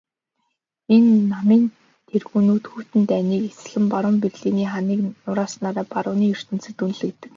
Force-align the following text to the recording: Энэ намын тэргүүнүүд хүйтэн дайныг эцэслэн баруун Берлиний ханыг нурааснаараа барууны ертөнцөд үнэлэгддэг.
Энэ 0.95 1.13
намын 1.31 1.63
тэргүүнүүд 2.09 2.63
хүйтэн 2.71 3.01
дайныг 3.11 3.41
эцэслэн 3.49 3.85
баруун 3.93 4.17
Берлиний 4.23 4.69
ханыг 4.73 4.99
нурааснаараа 5.23 5.85
барууны 5.93 6.25
ертөнцөд 6.35 6.77
үнэлэгддэг. 6.85 7.29